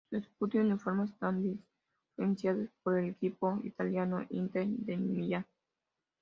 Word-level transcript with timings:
Su 0.09 0.15
escudo 0.17 0.49
y 0.57 0.61
uniforme 0.61 1.05
están 1.05 1.45
influenciados 2.09 2.69
por 2.81 2.97
el 2.97 3.11
equipo 3.11 3.59
italiano 3.63 4.25
Inter 4.31 4.65
de 4.65 4.97
Milán. 4.97 5.45